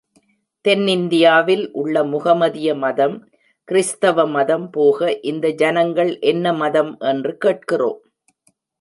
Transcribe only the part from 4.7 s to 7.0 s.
போக இந்த ஜனங்கள் என்ன மதம்